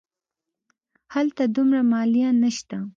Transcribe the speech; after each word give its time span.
هلته 1.13 1.43
دومره 1.55 1.81
مالیه 1.93 2.29
نه 2.41 2.49
شته. 2.57 2.77